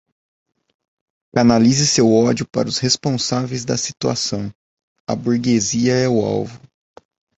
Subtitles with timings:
[1.31, 4.51] Canalize seu ódio para os responsáveis da situação,
[5.07, 6.59] a burguesia é o alvo